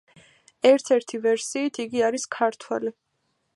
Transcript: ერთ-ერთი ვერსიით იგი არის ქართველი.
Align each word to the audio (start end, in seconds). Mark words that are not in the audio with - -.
ერთ-ერთი 0.69 1.19
ვერსიით 1.27 1.79
იგი 1.85 2.03
არის 2.09 2.27
ქართველი. 2.39 2.95